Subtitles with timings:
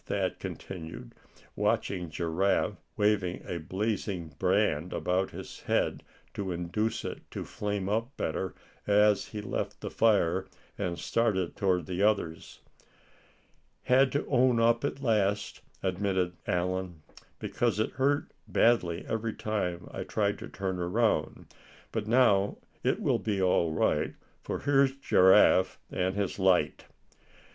[0.03, 1.13] Thad continued,
[1.55, 6.01] watching Giraffe waving a blazing brand about his head
[6.33, 8.55] to induce it to flame up better,
[8.87, 12.61] as he left the fire, and started toward the others.
[13.83, 17.03] "Had to own up at last," admitted Allan,
[17.37, 21.45] "because it hurt badly every time I tried to turn around.
[21.91, 26.85] But now it will be all right; for here's Giraffe and his light."